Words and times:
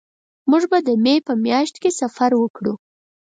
مونږ 0.49 0.63
به 0.71 0.77
د 0.87 0.89
مې 1.03 1.15
په 1.27 1.33
میاشت 1.45 1.75
کې 1.81 1.89
سفر 1.99 2.31
وکړو 2.37 2.73